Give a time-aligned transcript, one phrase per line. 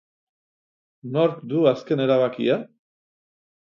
[1.19, 2.61] Nork du azken erabakia?